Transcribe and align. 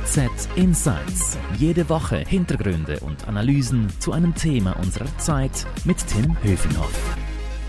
HZ 0.00 0.48
Insights. 0.56 1.38
Jede 1.58 1.88
Woche 1.90 2.16
Hintergründe 2.16 3.00
und 3.00 3.28
Analysen 3.28 3.88
zu 4.00 4.12
einem 4.12 4.34
Thema 4.34 4.72
unserer 4.78 5.06
Zeit 5.18 5.66
mit 5.84 5.98
Tim 6.06 6.42
Höfenhoff. 6.42 7.16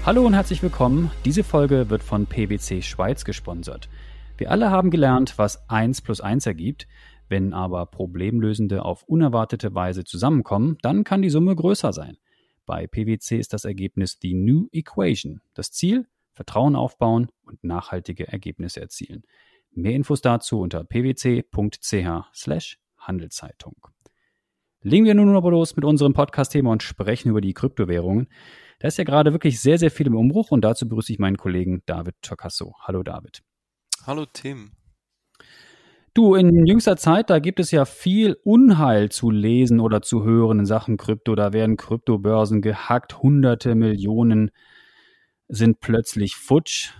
Hallo 0.05 0.25
und 0.25 0.33
herzlich 0.33 0.63
willkommen. 0.63 1.11
Diese 1.25 1.43
Folge 1.43 1.89
wird 1.89 2.01
von 2.01 2.27
PwC 2.27 2.81
Schweiz 2.83 3.25
gesponsert. 3.25 3.89
Wir 4.37 4.49
alle 4.49 4.71
haben 4.71 4.91
gelernt, 4.91 5.37
was 5.37 5.69
1 5.69 6.01
plus 6.01 6.21
1 6.21 6.45
ergibt. 6.45 6.87
Wenn 7.27 7.53
aber 7.53 7.85
Problemlösende 7.85 8.85
auf 8.85 9.03
unerwartete 9.03 9.75
Weise 9.75 10.05
zusammenkommen, 10.05 10.77
dann 10.81 11.03
kann 11.03 11.21
die 11.21 11.29
Summe 11.29 11.53
größer 11.53 11.91
sein. 11.91 12.17
Bei 12.65 12.87
PwC 12.87 13.39
ist 13.39 13.51
das 13.51 13.65
Ergebnis 13.65 14.19
die 14.19 14.35
New 14.35 14.67
Equation. 14.71 15.41
Das 15.53 15.71
Ziel? 15.71 16.07
Vertrauen 16.31 16.77
aufbauen 16.77 17.27
und 17.43 17.61
nachhaltige 17.63 18.29
Ergebnisse 18.29 18.79
erzielen. 18.79 19.23
Mehr 19.71 19.93
Infos 19.93 20.21
dazu 20.21 20.59
unter 20.59 20.83
pwc.ch 20.83 22.77
Handelszeitung. 22.97 23.75
Legen 24.81 25.05
wir 25.05 25.13
nun 25.13 25.35
aber 25.35 25.51
los 25.51 25.75
mit 25.75 25.85
unserem 25.85 26.13
Podcast-Thema 26.13 26.71
und 26.71 26.83
sprechen 26.83 27.29
über 27.29 27.41
die 27.41 27.53
Kryptowährungen. 27.53 28.27
Da 28.79 28.87
ist 28.87 28.97
ja 28.97 29.03
gerade 29.03 29.31
wirklich 29.31 29.59
sehr, 29.59 29.77
sehr 29.77 29.91
viel 29.91 30.07
im 30.07 30.15
Umbruch 30.15 30.51
und 30.51 30.61
dazu 30.61 30.87
begrüße 30.87 31.13
ich 31.13 31.19
meinen 31.19 31.37
Kollegen 31.37 31.83
David 31.85 32.15
Tocasso. 32.21 32.73
Hallo 32.81 33.03
David. 33.03 33.43
Hallo 34.05 34.25
Tim. 34.25 34.71
Du, 36.13 36.35
in 36.35 36.65
jüngster 36.65 36.97
Zeit, 36.97 37.29
da 37.29 37.39
gibt 37.39 37.59
es 37.59 37.71
ja 37.71 37.85
viel 37.85 38.37
Unheil 38.43 39.09
zu 39.09 39.29
lesen 39.29 39.79
oder 39.79 40.01
zu 40.01 40.25
hören 40.25 40.59
in 40.59 40.65
Sachen 40.65 40.97
Krypto. 40.97 41.35
Da 41.35 41.53
werden 41.53 41.77
Kryptobörsen 41.77 42.61
gehackt, 42.61 43.21
hunderte 43.21 43.75
Millionen 43.75 44.51
sind 45.47 45.79
plötzlich 45.79 46.35
futsch. 46.35 46.91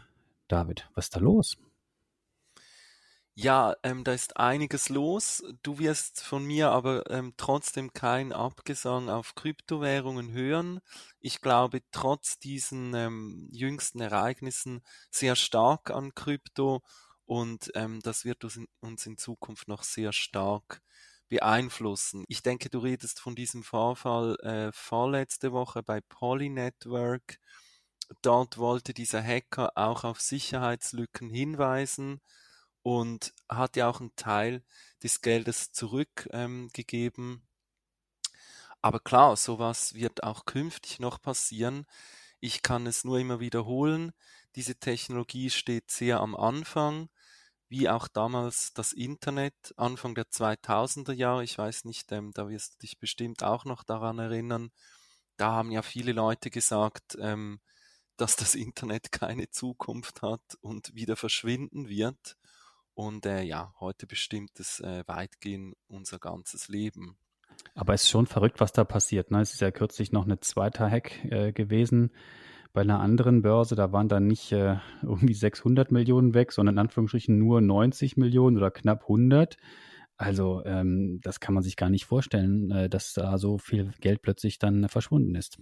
David, 0.47 0.87
was 0.95 1.05
ist 1.05 1.15
da 1.15 1.19
los? 1.19 1.57
Ja, 3.35 3.75
ähm, 3.83 4.03
da 4.03 4.13
ist 4.13 4.37
einiges 4.37 4.89
los. 4.89 5.43
Du 5.63 5.79
wirst 5.79 6.21
von 6.21 6.43
mir 6.45 6.69
aber 6.71 7.09
ähm, 7.09 7.33
trotzdem 7.37 7.93
kein 7.93 8.33
Abgesang 8.33 9.09
auf 9.09 9.35
Kryptowährungen 9.35 10.31
hören. 10.33 10.81
Ich 11.19 11.39
glaube 11.41 11.81
trotz 11.91 12.39
diesen 12.39 12.93
ähm, 12.93 13.47
jüngsten 13.51 14.01
Ereignissen 14.01 14.81
sehr 15.09 15.35
stark 15.37 15.91
an 15.91 16.13
Krypto 16.13 16.81
und 17.25 17.71
ähm, 17.75 18.01
das 18.01 18.25
wird 18.25 18.43
uns 18.81 19.05
in 19.05 19.17
Zukunft 19.17 19.67
noch 19.69 19.83
sehr 19.83 20.11
stark 20.11 20.81
beeinflussen. 21.29 22.25
Ich 22.27 22.43
denke, 22.43 22.69
du 22.69 22.79
redest 22.79 23.21
von 23.21 23.35
diesem 23.35 23.63
Vorfall 23.63 24.35
äh, 24.41 24.71
vorletzte 24.73 25.53
Woche 25.53 25.81
bei 25.83 26.01
Poly 26.01 26.49
Network. 26.49 27.37
Dort 28.21 28.57
wollte 28.57 28.93
dieser 28.93 29.23
Hacker 29.23 29.71
auch 29.75 30.03
auf 30.03 30.19
Sicherheitslücken 30.21 31.29
hinweisen 31.29 32.21
und 32.83 33.33
hat 33.49 33.75
ja 33.75 33.89
auch 33.89 33.99
einen 34.01 34.15
Teil 34.15 34.63
des 35.03 35.21
Geldes 35.21 35.71
zurückgegeben. 35.71 37.25
Ähm, 37.25 37.41
Aber 38.81 38.99
klar, 38.99 39.35
sowas 39.37 39.93
wird 39.93 40.23
auch 40.23 40.45
künftig 40.45 40.99
noch 40.99 41.21
passieren. 41.21 41.85
Ich 42.39 42.63
kann 42.63 42.87
es 42.87 43.03
nur 43.03 43.19
immer 43.19 43.39
wiederholen. 43.39 44.11
Diese 44.55 44.75
Technologie 44.75 45.49
steht 45.49 45.91
sehr 45.91 46.19
am 46.19 46.35
Anfang 46.35 47.09
wie 47.69 47.89
auch 47.89 48.07
damals 48.07 48.73
das 48.73 48.93
Internet, 48.93 49.55
Anfang 49.77 50.15
der 50.15 50.29
2000er 50.29 51.13
Jahre, 51.13 51.43
ich 51.43 51.57
weiß 51.57 51.85
nicht, 51.85 52.11
ähm, 52.13 52.31
da 52.33 52.49
wirst 52.49 52.75
du 52.75 52.79
dich 52.79 52.99
bestimmt 52.99 53.43
auch 53.43 53.65
noch 53.65 53.83
daran 53.83 54.19
erinnern, 54.19 54.71
da 55.37 55.51
haben 55.53 55.71
ja 55.71 55.81
viele 55.81 56.13
Leute 56.13 56.51
gesagt, 56.51 57.17
ähm, 57.19 57.61
dass 58.17 58.35
das 58.37 58.55
Internet 58.55 59.11
keine 59.13 59.49
Zukunft 59.51 60.21
hat 60.23 60.41
und 60.61 60.95
wieder 60.95 61.17
verschwinden 61.17 61.89
wird. 61.89 62.37
Und 62.93 63.25
äh, 63.25 63.41
ja, 63.41 63.73
heute 63.79 64.05
bestimmt 64.05 64.59
es 64.59 64.79
äh, 64.79 65.03
weitgehend 65.07 65.75
unser 65.87 66.19
ganzes 66.19 66.67
Leben. 66.67 67.17
Aber 67.75 67.93
es 67.93 68.03
ist 68.03 68.09
schon 68.09 68.27
verrückt, 68.27 68.59
was 68.59 68.71
da 68.71 68.83
passiert. 68.83 69.31
Ne? 69.31 69.41
Es 69.41 69.53
ist 69.53 69.61
ja 69.61 69.71
kürzlich 69.71 70.11
noch 70.11 70.27
ein 70.27 70.41
zweiter 70.41 70.89
Hack 70.89 71.23
äh, 71.25 71.51
gewesen 71.51 72.11
bei 72.73 72.81
einer 72.81 72.99
anderen 72.99 73.41
Börse, 73.41 73.75
da 73.75 73.91
waren 73.91 74.07
dann 74.07 74.27
nicht 74.27 74.51
äh, 74.51 74.77
irgendwie 75.01 75.33
600 75.33 75.91
Millionen 75.91 76.33
weg, 76.33 76.51
sondern 76.51 76.75
in 76.75 76.79
Anführungsstrichen 76.79 77.37
nur 77.37 77.61
90 77.61 78.17
Millionen 78.17 78.57
oder 78.57 78.71
knapp 78.71 79.03
100. 79.03 79.57
Also 80.17 80.63
ähm, 80.65 81.19
das 81.21 81.39
kann 81.39 81.53
man 81.53 81.63
sich 81.63 81.75
gar 81.75 81.89
nicht 81.89 82.05
vorstellen, 82.05 82.71
äh, 82.71 82.89
dass 82.89 83.13
da 83.13 83.37
so 83.37 83.57
viel 83.57 83.91
Geld 83.99 84.21
plötzlich 84.21 84.59
dann 84.59 84.87
verschwunden 84.87 85.35
ist. 85.35 85.57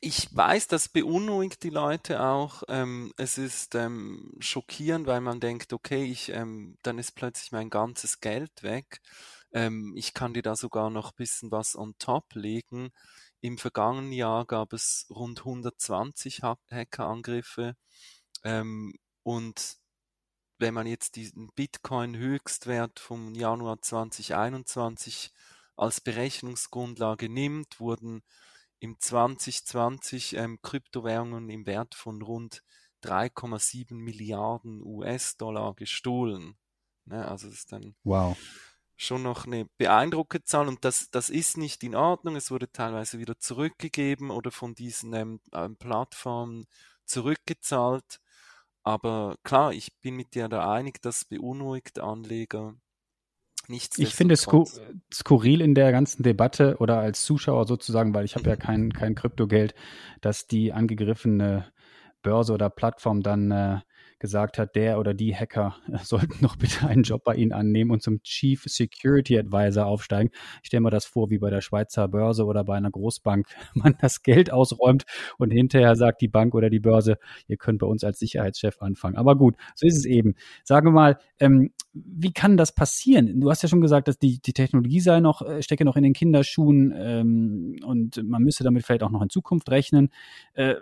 Ich 0.00 0.34
weiß, 0.34 0.68
das 0.68 0.88
beunruhigt 0.88 1.64
die 1.64 1.70
Leute 1.70 2.22
auch. 2.22 2.62
Ähm, 2.68 3.12
es 3.16 3.36
ist 3.36 3.74
ähm, 3.74 4.32
schockierend, 4.38 5.08
weil 5.08 5.20
man 5.20 5.40
denkt, 5.40 5.72
okay, 5.72 6.04
ich, 6.04 6.28
ähm, 6.28 6.78
dann 6.82 6.98
ist 6.98 7.16
plötzlich 7.16 7.50
mein 7.50 7.68
ganzes 7.68 8.20
Geld 8.20 8.62
weg. 8.62 9.00
Ähm, 9.52 9.94
ich 9.96 10.14
kann 10.14 10.34
dir 10.34 10.42
da 10.42 10.54
sogar 10.54 10.90
noch 10.90 11.10
ein 11.10 11.16
bisschen 11.16 11.50
was 11.50 11.74
on 11.74 11.94
top 11.98 12.34
legen. 12.34 12.90
Im 13.40 13.58
vergangenen 13.58 14.12
Jahr 14.12 14.44
gab 14.46 14.72
es 14.72 15.06
rund 15.10 15.40
120 15.40 16.42
Hackerangriffe. 16.42 17.74
Ähm, 18.44 18.94
und 19.24 19.78
wenn 20.58 20.74
man 20.74 20.86
jetzt 20.86 21.16
diesen 21.16 21.50
Bitcoin-Höchstwert 21.56 23.00
vom 23.00 23.34
Januar 23.34 23.82
2021 23.82 25.32
als 25.76 26.00
Berechnungsgrundlage 26.00 27.28
nimmt, 27.28 27.80
wurden 27.80 28.22
im 28.80 28.98
2020 28.98 30.34
ähm, 30.34 30.58
Kryptowährungen 30.62 31.48
im 31.50 31.66
Wert 31.66 31.94
von 31.94 32.22
rund 32.22 32.62
3,7 33.02 33.94
Milliarden 33.94 34.82
US-Dollar 34.82 35.74
gestohlen. 35.74 36.56
Ne, 37.04 37.26
also 37.26 37.48
das 37.48 37.58
ist 37.58 37.72
dann 37.72 37.94
wow 38.04 38.36
schon 38.98 39.22
noch 39.22 39.46
eine 39.46 39.64
beeindruckende 39.78 40.44
Zahl 40.44 40.68
und 40.68 40.84
das, 40.84 41.08
das 41.10 41.30
ist 41.30 41.56
nicht 41.56 41.84
in 41.84 41.94
Ordnung. 41.94 42.34
Es 42.36 42.50
wurde 42.50 42.70
teilweise 42.70 43.18
wieder 43.18 43.38
zurückgegeben 43.38 44.30
oder 44.30 44.50
von 44.50 44.74
diesen 44.74 45.14
ähm, 45.14 45.40
ähm 45.52 45.76
Plattformen 45.76 46.66
zurückgezahlt. 47.04 48.20
Aber 48.82 49.36
klar, 49.44 49.72
ich 49.72 49.96
bin 50.00 50.16
mit 50.16 50.34
dir 50.34 50.48
da 50.48 50.72
einig, 50.72 51.00
das 51.00 51.24
beunruhigt 51.24 52.00
Anleger. 52.00 52.74
Ich 53.68 54.14
finde 54.14 54.34
es 54.34 54.42
skur 54.42 54.66
skurril 55.12 55.60
in 55.60 55.74
der 55.74 55.92
ganzen 55.92 56.22
Debatte 56.22 56.76
oder 56.78 56.98
als 56.98 57.24
Zuschauer 57.24 57.66
sozusagen, 57.66 58.14
weil 58.14 58.24
ich 58.24 58.34
habe 58.34 58.48
ja 58.48 58.56
mhm. 58.56 58.60
kein, 58.60 58.92
kein 58.92 59.14
Kryptogeld, 59.14 59.74
dass 60.22 60.46
die 60.46 60.72
angegriffene 60.72 61.70
Börse 62.22 62.54
oder 62.54 62.70
Plattform 62.70 63.22
dann 63.22 63.50
äh, 63.50 63.80
gesagt 64.18 64.58
hat, 64.58 64.74
der 64.74 64.98
oder 64.98 65.14
die 65.14 65.34
Hacker 65.34 65.76
sollten 66.02 66.42
doch 66.42 66.56
bitte 66.56 66.86
einen 66.86 67.02
Job 67.02 67.24
bei 67.24 67.34
Ihnen 67.34 67.52
annehmen 67.52 67.90
und 67.90 68.02
zum 68.02 68.22
Chief 68.22 68.62
Security 68.66 69.38
Advisor 69.38 69.86
aufsteigen. 69.86 70.30
Ich 70.62 70.68
stelle 70.68 70.82
mir 70.82 70.90
das 70.90 71.04
vor, 71.04 71.30
wie 71.30 71.38
bei 71.38 71.50
der 71.50 71.60
Schweizer 71.60 72.08
Börse 72.08 72.44
oder 72.44 72.64
bei 72.64 72.76
einer 72.76 72.90
Großbank, 72.90 73.46
man 73.74 73.96
das 74.00 74.22
Geld 74.22 74.52
ausräumt 74.52 75.04
und 75.38 75.50
hinterher 75.50 75.96
sagt 75.96 76.20
die 76.20 76.28
Bank 76.28 76.54
oder 76.54 76.70
die 76.70 76.80
Börse, 76.80 77.18
ihr 77.46 77.56
könnt 77.56 77.78
bei 77.78 77.86
uns 77.86 78.04
als 78.04 78.18
Sicherheitschef 78.18 78.80
anfangen. 78.80 79.16
Aber 79.16 79.36
gut, 79.36 79.56
so 79.74 79.86
ist 79.86 79.96
es 79.96 80.04
eben. 80.04 80.34
Sagen 80.64 80.88
wir 80.88 80.92
mal, 80.92 81.18
ähm, 81.40 81.70
wie 81.92 82.32
kann 82.32 82.56
das 82.56 82.74
passieren? 82.74 83.40
Du 83.40 83.50
hast 83.50 83.62
ja 83.62 83.68
schon 83.68 83.80
gesagt, 83.80 84.08
dass 84.08 84.18
die, 84.18 84.40
die 84.40 84.52
Technologie 84.52 85.00
sei 85.00 85.20
noch, 85.20 85.42
äh, 85.42 85.62
stecke 85.62 85.84
noch 85.84 85.96
in 85.96 86.02
den 86.02 86.12
Kinderschuhen 86.12 86.92
ähm, 86.96 87.76
und 87.84 88.22
man 88.24 88.42
müsste 88.42 88.64
damit 88.64 88.84
vielleicht 88.84 89.02
auch 89.02 89.10
noch 89.10 89.22
in 89.22 89.30
Zukunft 89.30 89.70
rechnen. 89.70 90.10
Äh, 90.54 90.76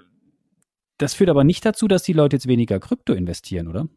das 0.98 1.14
führt 1.14 1.30
aber 1.30 1.44
nicht 1.44 1.64
dazu, 1.64 1.88
dass 1.88 2.02
die 2.02 2.12
Leute 2.12 2.36
jetzt 2.36 2.48
weniger 2.48 2.80
Krypto 2.80 3.12
investieren, 3.12 3.68
oder? 3.68 3.88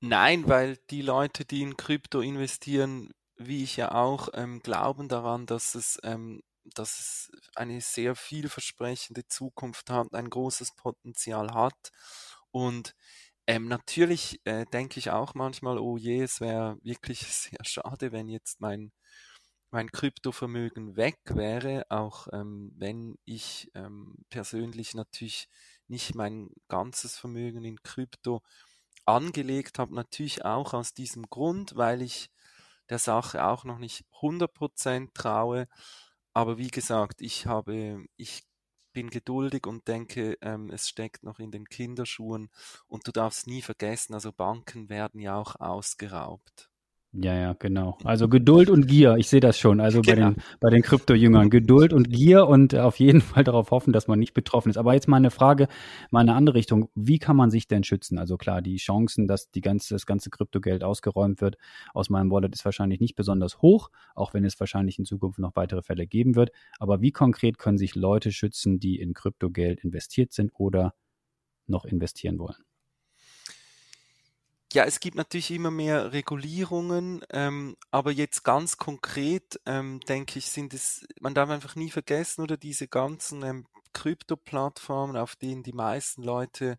Nein, 0.00 0.46
weil 0.48 0.76
die 0.90 1.02
Leute, 1.02 1.44
die 1.44 1.62
in 1.62 1.76
Krypto 1.76 2.20
investieren, 2.20 3.10
wie 3.36 3.64
ich 3.64 3.76
ja 3.76 3.92
auch, 3.92 4.28
ähm, 4.34 4.60
glauben 4.60 5.08
daran, 5.08 5.46
dass 5.46 5.74
es, 5.74 5.98
ähm, 6.02 6.42
dass 6.64 6.98
es 6.98 7.32
eine 7.54 7.80
sehr 7.80 8.14
vielversprechende 8.14 9.26
Zukunft 9.26 9.90
hat, 9.90 10.12
ein 10.12 10.30
großes 10.30 10.76
Potenzial 10.76 11.54
hat. 11.54 11.90
Und 12.50 12.94
ähm, 13.46 13.68
natürlich 13.68 14.40
äh, 14.44 14.64
denke 14.66 14.98
ich 14.98 15.10
auch 15.10 15.34
manchmal, 15.34 15.78
oh 15.78 15.96
je, 15.96 16.22
es 16.22 16.40
wäre 16.40 16.78
wirklich 16.82 17.20
sehr 17.26 17.64
schade, 17.64 18.12
wenn 18.12 18.28
jetzt 18.28 18.60
mein 18.60 18.92
mein 19.74 19.90
Kryptovermögen 19.90 20.96
weg 20.96 21.18
wäre, 21.26 21.84
auch 21.90 22.28
ähm, 22.32 22.72
wenn 22.76 23.18
ich 23.24 23.70
ähm, 23.74 24.14
persönlich 24.30 24.94
natürlich 24.94 25.48
nicht 25.88 26.14
mein 26.14 26.50
ganzes 26.68 27.18
Vermögen 27.18 27.64
in 27.64 27.82
Krypto 27.82 28.42
angelegt 29.04 29.78
habe, 29.78 29.94
natürlich 29.94 30.44
auch 30.44 30.74
aus 30.74 30.94
diesem 30.94 31.24
Grund, 31.28 31.76
weil 31.76 32.02
ich 32.02 32.30
der 32.88 32.98
Sache 32.98 33.44
auch 33.44 33.64
noch 33.64 33.78
nicht 33.78 34.04
100% 34.22 35.12
traue. 35.14 35.68
Aber 36.34 36.58
wie 36.58 36.70
gesagt, 36.70 37.20
ich 37.20 37.46
habe, 37.46 38.04
ich 38.16 38.44
bin 38.92 39.10
geduldig 39.10 39.66
und 39.66 39.88
denke, 39.88 40.38
ähm, 40.40 40.70
es 40.70 40.88
steckt 40.88 41.24
noch 41.24 41.40
in 41.40 41.50
den 41.50 41.68
Kinderschuhen 41.68 42.50
und 42.86 43.06
du 43.08 43.12
darfst 43.12 43.48
nie 43.48 43.62
vergessen, 43.62 44.14
also 44.14 44.32
Banken 44.32 44.88
werden 44.88 45.20
ja 45.20 45.36
auch 45.36 45.56
ausgeraubt. 45.56 46.70
Ja, 47.16 47.34
ja, 47.38 47.52
genau. 47.56 47.96
Also 48.02 48.28
Geduld 48.28 48.68
und 48.68 48.88
Gier, 48.88 49.16
ich 49.16 49.28
sehe 49.28 49.38
das 49.38 49.56
schon. 49.56 49.80
Also 49.80 50.02
genau. 50.02 50.16
bei 50.16 50.30
den, 50.30 50.42
bei 50.60 50.70
den 50.70 50.82
Krypto-Jüngern. 50.82 51.48
Geduld 51.48 51.92
und 51.92 52.10
Gier 52.10 52.48
und 52.48 52.74
auf 52.74 52.98
jeden 52.98 53.20
Fall 53.20 53.44
darauf 53.44 53.70
hoffen, 53.70 53.92
dass 53.92 54.08
man 54.08 54.18
nicht 54.18 54.34
betroffen 54.34 54.70
ist. 54.70 54.76
Aber 54.76 54.94
jetzt 54.94 55.06
mal 55.06 55.18
eine 55.18 55.30
Frage, 55.30 55.68
mal 56.10 56.20
eine 56.20 56.34
andere 56.34 56.56
Richtung. 56.56 56.88
Wie 56.96 57.20
kann 57.20 57.36
man 57.36 57.50
sich 57.50 57.68
denn 57.68 57.84
schützen? 57.84 58.18
Also 58.18 58.36
klar, 58.36 58.62
die 58.62 58.76
Chancen, 58.76 59.28
dass 59.28 59.50
die 59.52 59.60
ganze, 59.60 59.94
das 59.94 60.06
ganze 60.06 60.30
Kryptogeld 60.30 60.82
ausgeräumt 60.82 61.40
wird 61.40 61.56
aus 61.92 62.10
meinem 62.10 62.30
Wallet 62.30 62.52
ist 62.52 62.64
wahrscheinlich 62.64 63.00
nicht 63.00 63.14
besonders 63.14 63.62
hoch, 63.62 63.90
auch 64.14 64.34
wenn 64.34 64.44
es 64.44 64.58
wahrscheinlich 64.58 64.98
in 64.98 65.04
Zukunft 65.04 65.38
noch 65.38 65.54
weitere 65.54 65.82
Fälle 65.82 66.06
geben 66.06 66.34
wird. 66.34 66.50
Aber 66.78 67.00
wie 67.00 67.12
konkret 67.12 67.58
können 67.58 67.78
sich 67.78 67.94
Leute 67.94 68.32
schützen, 68.32 68.80
die 68.80 68.98
in 69.00 69.14
Kryptogeld 69.14 69.84
investiert 69.84 70.32
sind 70.32 70.50
oder 70.54 70.94
noch 71.66 71.84
investieren 71.84 72.38
wollen? 72.38 72.56
Ja, 74.74 74.82
es 74.86 74.98
gibt 74.98 75.16
natürlich 75.16 75.52
immer 75.52 75.70
mehr 75.70 76.12
Regulierungen, 76.12 77.24
ähm, 77.30 77.76
aber 77.92 78.10
jetzt 78.10 78.42
ganz 78.42 78.76
konkret, 78.76 79.60
ähm, 79.66 80.00
denke 80.00 80.40
ich, 80.40 80.46
sind 80.50 80.74
es, 80.74 81.06
man 81.20 81.32
darf 81.32 81.48
einfach 81.48 81.76
nie 81.76 81.92
vergessen, 81.92 82.42
oder 82.42 82.56
diese 82.56 82.88
ganzen 82.88 83.44
ähm, 83.44 83.66
Krypto-Plattformen, 83.92 85.16
auf 85.16 85.36
denen 85.36 85.62
die 85.62 85.72
meisten 85.72 86.24
Leute 86.24 86.76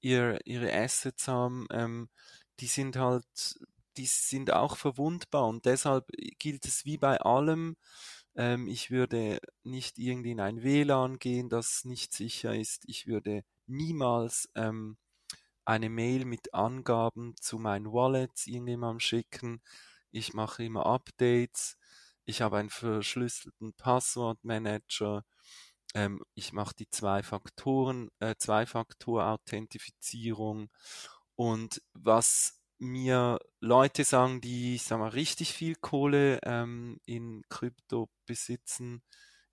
ihr, 0.00 0.38
ihre 0.46 0.72
Assets 0.72 1.26
haben, 1.28 1.66
ähm, 1.72 2.10
die 2.60 2.68
sind 2.68 2.96
halt, 2.96 3.26
die 3.96 4.06
sind 4.06 4.52
auch 4.52 4.76
verwundbar 4.76 5.48
und 5.48 5.64
deshalb 5.66 6.06
gilt 6.38 6.64
es 6.66 6.84
wie 6.84 6.96
bei 6.98 7.18
allem, 7.20 7.76
ähm, 8.36 8.68
ich 8.68 8.92
würde 8.92 9.40
nicht 9.64 9.98
irgendwie 9.98 10.32
in 10.32 10.40
ein 10.40 10.62
WLAN 10.62 11.18
gehen, 11.18 11.48
das 11.48 11.84
nicht 11.84 12.12
sicher 12.14 12.54
ist. 12.54 12.84
Ich 12.86 13.08
würde 13.08 13.42
niemals 13.66 14.48
ähm, 14.54 14.96
eine 15.66 15.90
Mail 15.90 16.24
mit 16.24 16.54
Angaben 16.54 17.34
zu 17.40 17.58
meinen 17.58 17.92
Wallets 17.92 18.46
irgendjemandem 18.46 19.00
schicken. 19.00 19.60
Ich 20.10 20.34
mache 20.34 20.64
immer 20.64 20.86
Updates. 20.86 21.76
Ich 22.24 22.42
habe 22.42 22.58
einen 22.58 22.70
verschlüsselten 22.70 23.74
Passwortmanager. 23.74 25.24
Ähm, 25.94 26.22
ich 26.34 26.52
mache 26.52 26.74
die 26.78 26.88
zwei 26.90 27.22
Faktoren, 27.22 28.10
äh, 28.20 28.34
Zwei-Faktor-Authentifizierung. 28.38 30.70
Und 31.36 31.82
was 31.94 32.60
mir 32.78 33.38
Leute 33.60 34.04
sagen, 34.04 34.40
die, 34.40 34.76
ich 34.76 34.84
sag 34.84 34.98
mal, 34.98 35.08
richtig 35.08 35.52
viel 35.52 35.74
Kohle 35.76 36.40
ähm, 36.44 36.98
in 37.06 37.42
Krypto 37.48 38.08
besitzen, 38.26 39.02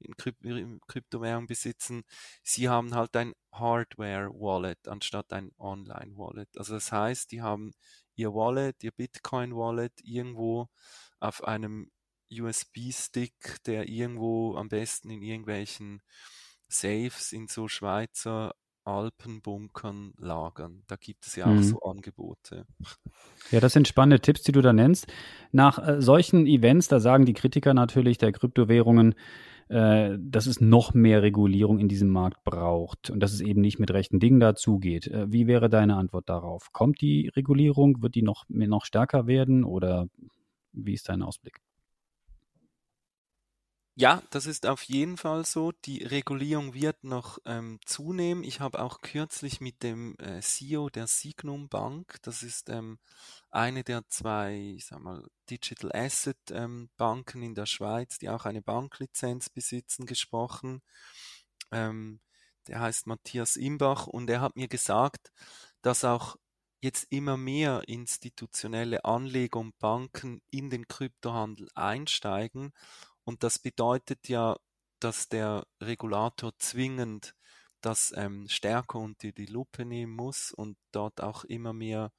in 0.03 0.79
Kryptowährung 0.87 1.47
besitzen, 1.47 2.03
sie 2.43 2.69
haben 2.69 2.93
halt 2.95 3.15
ein 3.15 3.33
Hardware-Wallet 3.51 4.87
anstatt 4.87 5.31
ein 5.33 5.51
Online-Wallet. 5.57 6.49
Also 6.57 6.73
das 6.73 6.91
heißt, 6.91 7.31
die 7.31 7.41
haben 7.41 7.71
ihr 8.15 8.33
Wallet, 8.33 8.83
ihr 8.83 8.91
Bitcoin-Wallet 8.91 9.93
irgendwo 10.03 10.67
auf 11.19 11.43
einem 11.43 11.91
USB-Stick, 12.31 13.63
der 13.65 13.87
irgendwo 13.87 14.55
am 14.55 14.69
besten 14.69 15.09
in 15.09 15.21
irgendwelchen 15.21 16.01
Safes 16.67 17.31
in 17.31 17.47
so 17.47 17.67
Schweizer 17.67 18.53
Alpenbunkern 18.85 20.13
lagern. 20.17 20.83
Da 20.87 20.95
gibt 20.97 21.25
es 21.25 21.35
ja 21.35 21.45
auch 21.45 21.51
mhm. 21.51 21.63
so 21.63 21.79
Angebote. 21.81 22.65
Ja, 23.51 23.59
das 23.59 23.73
sind 23.73 23.87
spannende 23.87 24.19
Tipps, 24.19 24.43
die 24.43 24.51
du 24.51 24.61
da 24.61 24.73
nennst. 24.73 25.07
Nach 25.51 25.79
äh, 25.79 26.01
solchen 26.01 26.45
Events, 26.47 26.87
da 26.87 26.99
sagen 26.99 27.25
die 27.25 27.33
Kritiker 27.33 27.73
natürlich 27.73 28.17
der 28.17 28.31
Kryptowährungen, 28.31 29.15
äh, 29.69 30.17
dass 30.19 30.47
es 30.47 30.61
noch 30.61 30.93
mehr 30.93 31.21
Regulierung 31.21 31.79
in 31.79 31.87
diesem 31.87 32.09
Markt 32.09 32.43
braucht 32.43 33.09
und 33.09 33.19
dass 33.19 33.33
es 33.33 33.41
eben 33.41 33.61
nicht 33.61 33.79
mit 33.79 33.91
rechten 33.91 34.19
Dingen 34.19 34.39
dazugeht. 34.39 35.07
Äh, 35.07 35.31
wie 35.31 35.47
wäre 35.47 35.69
deine 35.69 35.95
Antwort 35.95 36.29
darauf? 36.29 36.71
Kommt 36.71 37.01
die 37.01 37.29
Regulierung? 37.29 38.01
Wird 38.01 38.15
die 38.15 38.23
noch, 38.23 38.45
noch 38.49 38.85
stärker 38.85 39.27
werden 39.27 39.63
oder 39.63 40.07
wie 40.73 40.93
ist 40.93 41.09
dein 41.09 41.21
Ausblick? 41.21 41.59
Ja, 43.95 44.23
das 44.31 44.47
ist 44.47 44.65
auf 44.65 44.81
jeden 44.83 45.17
Fall 45.17 45.45
so. 45.45 45.71
Die 45.71 46.03
Regulierung 46.03 46.73
wird 46.73 47.03
noch 47.03 47.37
ähm, 47.45 47.79
zunehmen. 47.85 48.43
Ich 48.43 48.59
habe 48.59 48.81
auch 48.81 49.01
kürzlich 49.01 49.61
mit 49.61 49.83
dem 49.83 50.15
äh, 50.17 50.41
CEO 50.41 50.89
der 50.89 51.05
Signum 51.05 51.69
Bank, 51.69 52.17
das 52.23 52.41
ist 52.41 52.69
ähm, 52.69 52.97
eine 53.51 53.83
der 53.83 54.07
zwei, 54.09 54.55
ich 54.77 54.85
sag 54.87 54.99
mal, 54.99 55.27
Digital 55.49 55.91
Asset 55.93 56.37
ähm, 56.51 56.89
Banken 56.97 57.43
in 57.43 57.53
der 57.53 57.67
Schweiz, 57.67 58.17
die 58.17 58.29
auch 58.29 58.45
eine 58.45 58.63
Banklizenz 58.63 59.49
besitzen, 59.51 60.07
gesprochen. 60.07 60.81
Ähm, 61.71 62.19
der 62.67 62.79
heißt 62.79 63.07
Matthias 63.07 63.55
Imbach 63.55 64.07
und 64.07 64.29
er 64.29 64.41
hat 64.41 64.55
mir 64.55 64.67
gesagt, 64.67 65.31
dass 65.81 66.03
auch 66.05 66.37
jetzt 66.81 67.07
immer 67.11 67.37
mehr 67.37 67.83
institutionelle 67.87 69.05
Anleger 69.05 69.59
und 69.59 69.77
Banken 69.79 70.41
in 70.49 70.69
den 70.69 70.87
Kryptohandel 70.87 71.69
einsteigen 71.75 72.73
und 73.23 73.43
das 73.43 73.59
bedeutet 73.59 74.27
ja, 74.27 74.57
dass 74.99 75.29
der 75.29 75.67
Regulator 75.81 76.57
zwingend 76.57 77.35
das 77.81 78.13
ähm, 78.15 78.47
stärker 78.47 78.99
unter 78.99 79.31
die 79.31 79.45
Lupe 79.45 79.85
nehmen 79.85 80.13
muss 80.13 80.51
und 80.51 80.77
dort 80.91 81.21
auch 81.21 81.43
immer 81.43 81.73
mehr 81.73 82.11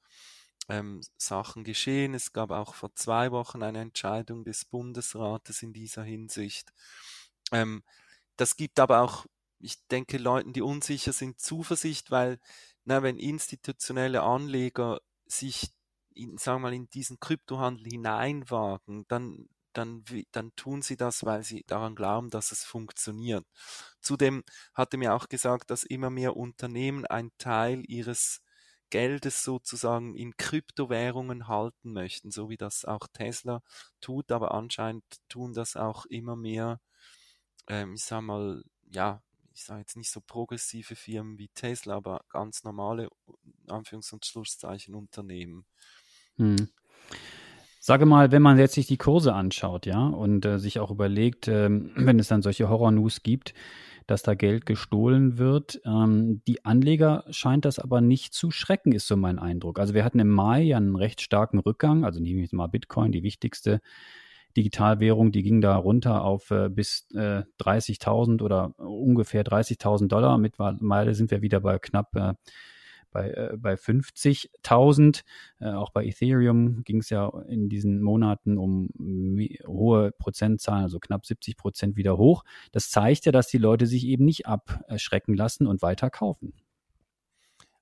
ähm, 0.69 1.01
Sachen 1.17 1.63
geschehen. 1.63 2.13
Es 2.13 2.33
gab 2.33 2.51
auch 2.51 2.75
vor 2.75 2.93
zwei 2.95 3.31
Wochen 3.31 3.63
eine 3.63 3.81
Entscheidung 3.81 4.43
des 4.43 4.65
Bundesrates 4.65 5.63
in 5.63 5.73
dieser 5.73 6.03
Hinsicht. 6.03 6.71
Ähm, 7.51 7.83
das 8.37 8.55
gibt 8.57 8.79
aber 8.79 9.01
auch, 9.01 9.25
ich 9.59 9.85
denke, 9.87 10.17
Leuten, 10.17 10.53
die 10.53 10.61
unsicher 10.61 11.13
sind, 11.13 11.39
Zuversicht, 11.39 12.11
weil, 12.11 12.39
na, 12.83 13.01
wenn 13.03 13.17
institutionelle 13.17 14.21
Anleger 14.21 15.01
sich 15.25 15.71
in, 16.13 16.37
sagen 16.37 16.57
wir 16.61 16.69
mal, 16.69 16.73
in 16.73 16.89
diesen 16.89 17.19
Kryptohandel 17.19 17.87
hineinwagen, 17.87 19.05
dann 19.07 19.49
dann, 19.77 20.03
dann 20.31 20.55
tun 20.55 20.81
sie 20.81 20.97
das, 20.97 21.25
weil 21.25 21.43
sie 21.43 21.63
daran 21.67 21.95
glauben, 21.95 22.29
dass 22.29 22.51
es 22.51 22.63
funktioniert. 22.63 23.45
Zudem 24.01 24.43
hat 24.73 24.93
er 24.93 24.99
mir 24.99 25.13
auch 25.13 25.27
gesagt, 25.29 25.69
dass 25.69 25.83
immer 25.83 26.09
mehr 26.09 26.35
Unternehmen 26.35 27.05
einen 27.05 27.31
Teil 27.37 27.83
ihres 27.87 28.41
Geldes 28.89 29.43
sozusagen 29.43 30.15
in 30.15 30.37
Kryptowährungen 30.37 31.47
halten 31.47 31.91
möchten, 31.91 32.31
so 32.31 32.49
wie 32.49 32.57
das 32.57 32.85
auch 32.85 33.07
Tesla 33.11 33.61
tut, 33.99 34.31
aber 34.31 34.53
anscheinend 34.53 35.03
tun 35.27 35.53
das 35.53 35.75
auch 35.75 36.05
immer 36.05 36.35
mehr, 36.35 36.79
ähm, 37.67 37.95
ich 37.95 38.03
sag 38.03 38.21
mal, 38.21 38.63
ja, 38.89 39.21
ich 39.53 39.63
sage 39.63 39.79
jetzt 39.79 39.97
nicht 39.97 40.11
so 40.11 40.21
progressive 40.21 40.95
Firmen 40.95 41.37
wie 41.39 41.49
Tesla, 41.49 41.95
aber 41.95 42.21
ganz 42.29 42.63
normale, 42.63 43.09
Anführungs- 43.67 44.13
und 44.13 44.25
Schlusszeichen, 44.25 44.93
Unternehmen. 44.95 45.65
Hm. 46.37 46.69
Sage 47.87 48.07
mal, 48.07 48.31
wenn 48.31 48.41
man 48.41 48.57
jetzt 48.57 48.73
sich 48.73 48.87
die 48.87 48.97
Kurse 48.97 49.35
anschaut, 49.35 49.85
ja, 49.85 50.07
und 50.07 50.43
äh, 50.43 50.57
sich 50.57 50.79
auch 50.79 50.89
überlegt, 50.89 51.47
ähm, 51.47 51.91
wenn 51.95 52.17
es 52.17 52.29
dann 52.29 52.41
solche 52.41 52.67
Horror-News 52.67 53.21
gibt, 53.21 53.53
dass 54.07 54.23
da 54.23 54.33
Geld 54.33 54.65
gestohlen 54.65 55.37
wird. 55.37 55.81
Ähm, 55.85 56.41
die 56.47 56.65
Anleger 56.65 57.25
scheint 57.29 57.63
das 57.63 57.77
aber 57.77 58.01
nicht 58.01 58.33
zu 58.33 58.49
schrecken, 58.49 58.91
ist 58.91 59.05
so 59.05 59.15
mein 59.15 59.37
Eindruck. 59.37 59.77
Also 59.77 59.93
wir 59.93 60.03
hatten 60.03 60.17
im 60.17 60.31
Mai 60.31 60.63
ja 60.63 60.77
einen 60.77 60.95
recht 60.95 61.21
starken 61.21 61.59
Rückgang, 61.59 62.05
also 62.05 62.19
nehmen 62.19 62.39
wir 62.39 62.47
mal 62.53 62.65
Bitcoin, 62.65 63.11
die 63.11 63.21
wichtigste 63.21 63.81
Digitalwährung, 64.57 65.31
die 65.31 65.43
ging 65.43 65.61
da 65.61 65.75
runter 65.75 66.23
auf 66.23 66.49
äh, 66.49 66.69
bis 66.69 67.05
äh, 67.13 67.43
30.000 67.61 68.41
oder 68.41 68.73
ungefähr 68.79 69.45
30.000 69.45 70.07
Dollar. 70.07 70.39
Mittlerweile 70.39 71.13
sind 71.13 71.29
wir 71.29 71.43
wieder 71.43 71.59
bei 71.59 71.77
knapp 71.77 72.15
äh, 72.15 72.33
bei, 73.15 73.29
äh, 73.29 73.57
bei 73.57 73.75
50.000. 73.75 75.23
Äh, 75.61 75.69
auch 75.69 75.91
bei 75.91 76.05
Ethereum 76.05 76.83
ging 76.83 76.99
es 76.99 77.09
ja 77.09 77.29
in 77.47 77.69
diesen 77.69 78.01
Monaten 78.01 78.57
um 78.57 78.89
hohe 79.65 80.11
Prozentzahlen, 80.11 80.83
also 80.83 80.99
knapp 80.99 81.25
70 81.25 81.55
Prozent 81.55 81.95
wieder 81.95 82.17
hoch. 82.17 82.43
Das 82.73 82.89
zeigt 82.89 83.25
ja, 83.25 83.31
dass 83.31 83.47
die 83.47 83.57
Leute 83.57 83.87
sich 83.87 84.05
eben 84.05 84.25
nicht 84.25 84.47
abschrecken 84.47 85.33
lassen 85.33 85.65
und 85.65 85.81
weiter 85.81 86.09
kaufen. 86.09 86.53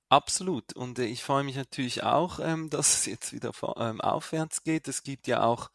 Absolut. 0.10 0.74
Und 0.74 1.00
äh, 1.00 1.06
ich 1.06 1.24
freue 1.24 1.44
mich 1.44 1.56
natürlich 1.56 2.04
auch, 2.04 2.40
ähm, 2.40 2.70
dass 2.70 2.94
es 2.94 3.06
jetzt 3.08 3.34
wieder 3.34 3.52
ähm, 3.78 4.02
aufwärts 4.02 4.63
geht. 4.63 4.88
Es 4.88 5.02
gibt 5.02 5.25
ja 5.25 5.42
auch 5.42 5.72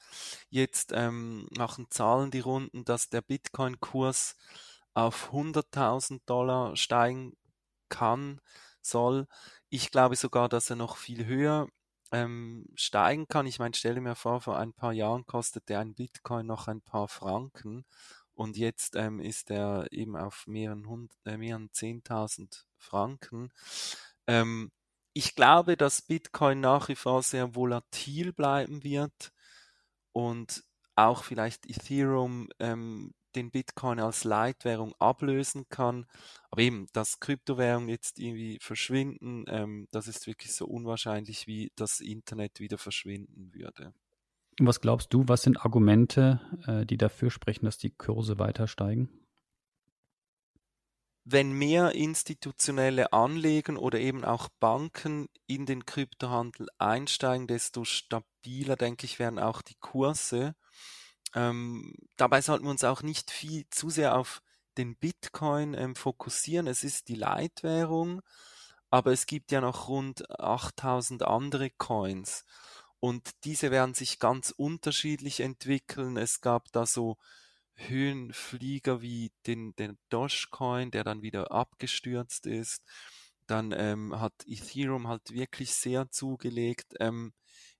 jetzt, 0.50 0.92
ähm, 0.94 1.48
machen 1.58 1.86
Zahlen 1.90 2.30
die 2.30 2.38
Runden, 2.38 2.84
dass 2.84 3.08
der 3.08 3.22
Bitcoin-Kurs 3.22 4.36
auf 4.94 5.32
100.000 5.32 6.20
Dollar 6.26 6.76
steigen 6.76 7.32
kann 7.88 8.40
soll. 8.88 9.26
Ich 9.68 9.90
glaube 9.90 10.16
sogar, 10.16 10.48
dass 10.48 10.70
er 10.70 10.76
noch 10.76 10.96
viel 10.96 11.26
höher 11.26 11.68
ähm, 12.12 12.66
steigen 12.74 13.28
kann. 13.28 13.46
Ich 13.46 13.58
meine, 13.58 13.74
stelle 13.74 14.00
mir 14.00 14.14
vor, 14.14 14.40
vor 14.40 14.58
ein 14.58 14.72
paar 14.72 14.92
Jahren 14.92 15.26
kostete 15.26 15.78
ein 15.78 15.94
Bitcoin 15.94 16.46
noch 16.46 16.68
ein 16.68 16.80
paar 16.80 17.08
Franken 17.08 17.84
und 18.38 18.56
jetzt 18.56 18.94
ähm, 18.94 19.20
ist 19.20 19.50
er 19.50 19.92
eben 19.92 20.16
auf 20.16 20.46
mehreren, 20.46 20.86
hund, 20.88 21.12
äh, 21.24 21.36
mehreren 21.36 21.70
10.000 21.72 22.66
Franken. 22.76 23.50
Ähm, 24.28 24.70
ich 25.12 25.34
glaube, 25.34 25.76
dass 25.76 26.02
Bitcoin 26.02 26.60
nach 26.60 26.88
wie 26.88 26.94
vor 26.94 27.24
sehr 27.24 27.56
volatil 27.56 28.32
bleiben 28.32 28.84
wird 28.84 29.32
und 30.12 30.62
auch 30.94 31.24
vielleicht 31.24 31.68
Ethereum 31.68 32.48
ähm, 32.60 33.12
den 33.38 33.50
Bitcoin 33.50 34.00
als 34.00 34.24
Leitwährung 34.24 34.94
ablösen 34.98 35.68
kann. 35.68 36.06
Aber 36.50 36.62
eben, 36.62 36.86
dass 36.92 37.20
Kryptowährungen 37.20 37.88
jetzt 37.88 38.18
irgendwie 38.18 38.58
verschwinden, 38.60 39.44
ähm, 39.48 39.88
das 39.90 40.08
ist 40.08 40.26
wirklich 40.26 40.54
so 40.54 40.66
unwahrscheinlich, 40.66 41.46
wie 41.46 41.72
das 41.76 42.00
Internet 42.00 42.60
wieder 42.60 42.78
verschwinden 42.78 43.52
würde. 43.54 43.92
Was 44.60 44.80
glaubst 44.80 45.14
du, 45.14 45.24
was 45.28 45.42
sind 45.42 45.64
Argumente, 45.64 46.40
äh, 46.66 46.84
die 46.84 46.96
dafür 46.96 47.30
sprechen, 47.30 47.64
dass 47.64 47.78
die 47.78 47.90
Kurse 47.90 48.38
weiter 48.38 48.66
steigen? 48.66 49.08
wenn 51.30 51.52
mehr 51.52 51.92
institutionelle 51.94 53.12
Anleger 53.12 53.78
oder 53.78 54.00
eben 54.00 54.24
auch 54.24 54.48
Banken 54.60 55.28
in 55.46 55.66
den 55.66 55.84
Kryptohandel 55.84 56.68
einsteigen, 56.78 57.46
desto 57.46 57.84
stabiler, 57.84 58.76
denke 58.76 59.04
ich, 59.04 59.18
werden 59.18 59.38
auch 59.38 59.60
die 59.60 59.76
Kurse. 59.78 60.54
Ähm, 61.34 61.94
dabei 62.16 62.40
sollten 62.40 62.64
wir 62.64 62.70
uns 62.70 62.84
auch 62.84 63.02
nicht 63.02 63.30
viel 63.30 63.66
zu 63.70 63.90
sehr 63.90 64.16
auf 64.16 64.42
den 64.76 64.96
Bitcoin 64.96 65.74
ähm, 65.74 65.94
fokussieren. 65.94 66.66
Es 66.66 66.84
ist 66.84 67.08
die 67.08 67.14
Leitwährung, 67.14 68.22
aber 68.90 69.12
es 69.12 69.26
gibt 69.26 69.52
ja 69.52 69.60
noch 69.60 69.88
rund 69.88 70.28
8000 70.40 71.22
andere 71.24 71.70
Coins 71.70 72.44
und 73.00 73.30
diese 73.44 73.70
werden 73.70 73.94
sich 73.94 74.18
ganz 74.18 74.50
unterschiedlich 74.50 75.40
entwickeln. 75.40 76.16
Es 76.16 76.40
gab 76.40 76.72
da 76.72 76.86
so 76.86 77.16
Höhenflieger 77.74 79.02
wie 79.02 79.32
den, 79.46 79.74
den 79.76 79.98
Dogecoin, 80.08 80.90
der 80.90 81.04
dann 81.04 81.22
wieder 81.22 81.52
abgestürzt 81.52 82.46
ist. 82.46 82.82
Dann 83.46 83.72
ähm, 83.72 84.20
hat 84.20 84.32
Ethereum 84.46 85.08
halt 85.08 85.32
wirklich 85.32 85.74
sehr 85.74 86.10
zugelegt. 86.10 86.94
Ähm, 87.00 87.32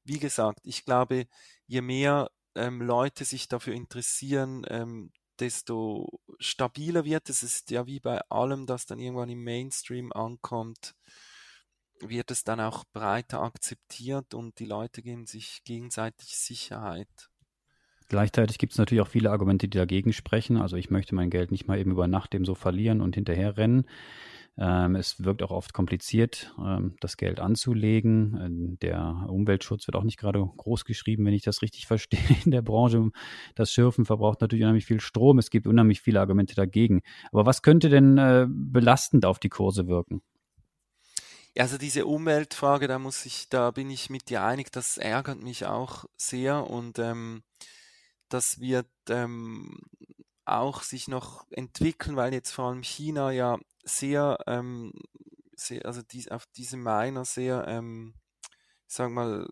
wie 0.04 0.18
gesagt, 0.20 0.60
ich 0.62 0.84
glaube, 0.84 1.26
je 1.66 1.82
mehr 1.82 2.30
ähm, 2.58 2.82
Leute 2.82 3.24
sich 3.24 3.48
dafür 3.48 3.74
interessieren, 3.74 4.66
ähm, 4.68 5.12
desto 5.40 6.20
stabiler 6.38 7.04
wird 7.04 7.30
es. 7.30 7.42
Es 7.42 7.54
ist 7.60 7.70
ja 7.70 7.86
wie 7.86 8.00
bei 8.00 8.20
allem, 8.28 8.66
das 8.66 8.86
dann 8.86 8.98
irgendwann 8.98 9.28
im 9.28 9.44
Mainstream 9.44 10.12
ankommt, 10.12 10.94
wird 12.00 12.30
es 12.30 12.44
dann 12.44 12.60
auch 12.60 12.84
breiter 12.92 13.40
akzeptiert 13.40 14.34
und 14.34 14.58
die 14.58 14.66
Leute 14.66 15.02
geben 15.02 15.26
sich 15.26 15.62
gegenseitig 15.64 16.36
Sicherheit. 16.36 17.30
Gleichzeitig 18.08 18.58
gibt 18.58 18.72
es 18.72 18.78
natürlich 18.78 19.02
auch 19.02 19.08
viele 19.08 19.30
Argumente, 19.30 19.68
die 19.68 19.76
dagegen 19.76 20.12
sprechen. 20.12 20.56
Also 20.56 20.76
ich 20.76 20.90
möchte 20.90 21.14
mein 21.14 21.28
Geld 21.30 21.50
nicht 21.50 21.68
mal 21.68 21.78
eben 21.78 21.90
über 21.90 22.08
Nacht 22.08 22.32
dem 22.32 22.44
so 22.44 22.54
verlieren 22.54 23.02
und 23.02 23.14
hinterher 23.14 23.56
rennen. 23.58 23.86
Ähm, 24.60 24.96
es 24.96 25.22
wirkt 25.22 25.42
auch 25.42 25.52
oft 25.52 25.72
kompliziert, 25.72 26.52
ähm, 26.58 26.96
das 27.00 27.16
Geld 27.16 27.38
anzulegen. 27.38 28.38
Ähm, 28.42 28.78
der 28.80 29.26
Umweltschutz 29.28 29.86
wird 29.86 29.94
auch 29.94 30.02
nicht 30.02 30.18
gerade 30.18 30.40
groß 30.40 30.84
geschrieben, 30.84 31.24
wenn 31.24 31.34
ich 31.34 31.42
das 31.42 31.62
richtig 31.62 31.86
verstehe 31.88 32.36
in 32.44 32.50
der 32.50 32.62
Branche. 32.62 33.10
Das 33.54 33.72
Schürfen 33.72 34.04
verbraucht 34.04 34.40
natürlich 34.40 34.64
unheimlich 34.64 34.86
viel 34.86 35.00
Strom. 35.00 35.38
Es 35.38 35.50
gibt 35.50 35.66
unheimlich 35.66 36.00
viele 36.00 36.20
Argumente 36.20 36.54
dagegen. 36.54 37.02
Aber 37.30 37.46
was 37.46 37.62
könnte 37.62 37.88
denn 37.88 38.18
äh, 38.18 38.46
belastend 38.48 39.24
auf 39.24 39.38
die 39.38 39.48
Kurse 39.48 39.86
wirken? 39.86 40.22
Also 41.56 41.78
diese 41.78 42.06
Umweltfrage, 42.06 42.86
da 42.86 42.98
muss 42.98 43.26
ich, 43.26 43.48
da 43.48 43.70
bin 43.70 43.90
ich 43.90 44.10
mit 44.10 44.28
dir 44.28 44.42
einig, 44.42 44.70
das 44.70 44.96
ärgert 44.96 45.42
mich 45.42 45.66
auch 45.66 46.04
sehr 46.16 46.68
und 46.70 47.00
ähm, 47.00 47.42
das 48.28 48.60
wird 48.60 48.86
ähm, 49.08 49.76
auch 50.52 50.82
sich 50.82 51.08
noch 51.08 51.46
entwickeln, 51.50 52.16
weil 52.16 52.32
jetzt 52.32 52.52
vor 52.52 52.66
allem 52.66 52.82
China 52.82 53.30
ja 53.30 53.58
sehr, 53.84 54.38
ähm, 54.46 54.92
sehr 55.54 55.84
also 55.86 56.02
die, 56.02 56.30
auf 56.30 56.46
diese 56.56 56.76
Miner 56.76 57.24
sehr, 57.24 57.66
ähm, 57.68 58.14
sag 58.86 59.10
mal, 59.10 59.48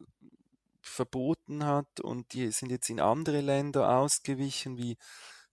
verboten 0.82 1.64
hat 1.64 2.00
und 2.00 2.32
die 2.32 2.50
sind 2.52 2.70
jetzt 2.70 2.88
in 2.90 3.00
andere 3.00 3.40
Länder 3.40 3.88
ausgewichen, 3.98 4.76
wie 4.78 4.96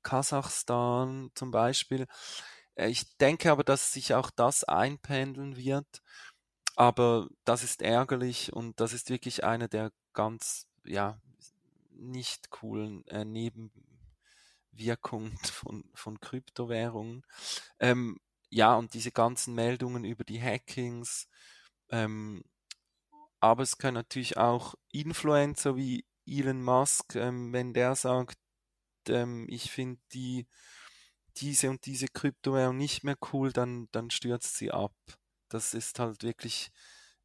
Kasachstan 0.03 1.31
zum 1.35 1.51
Beispiel. 1.51 2.07
Äh, 2.75 2.89
ich 2.89 3.17
denke 3.17 3.51
aber, 3.51 3.63
dass 3.63 3.93
sich 3.93 4.13
auch 4.13 4.29
das 4.31 4.63
einpendeln 4.63 5.57
wird. 5.57 6.01
Aber 6.75 7.27
das 7.45 7.63
ist 7.63 7.81
ärgerlich 7.81 8.51
und 8.53 8.79
das 8.79 8.93
ist 8.93 9.09
wirklich 9.09 9.43
eine 9.43 9.69
der 9.69 9.91
ganz, 10.13 10.67
ja, 10.85 11.19
nicht 11.91 12.49
coolen 12.49 13.05
äh, 13.07 13.25
Nebenwirkungen 14.73 15.37
von, 15.43 15.83
von 15.93 16.19
Kryptowährungen. 16.19 17.25
Ähm, 17.79 18.19
ja, 18.49 18.75
und 18.75 18.93
diese 18.93 19.11
ganzen 19.11 19.55
Meldungen 19.55 20.03
über 20.03 20.23
die 20.23 20.41
Hackings. 20.41 21.27
Ähm, 21.89 22.43
aber 23.39 23.63
es 23.63 23.77
können 23.77 23.95
natürlich 23.95 24.37
auch 24.37 24.75
Influencer 24.91 25.75
wie 25.75 26.05
Elon 26.25 26.63
Musk, 26.63 27.15
ähm, 27.15 27.51
wenn 27.51 27.73
der 27.73 27.95
sagt, 27.95 28.37
ähm, 29.09 29.45
ich 29.49 29.71
finde 29.71 30.01
die 30.13 30.47
diese 31.37 31.69
und 31.71 31.85
diese 31.87 32.07
Kryptowährung 32.07 32.77
nicht 32.77 33.03
mehr 33.03 33.17
cool, 33.33 33.51
dann, 33.51 33.87
dann 33.91 34.11
stürzt 34.11 34.55
sie 34.55 34.71
ab. 34.71 34.93
Das 35.49 35.73
ist 35.73 35.97
halt 35.99 36.21
wirklich 36.23 36.71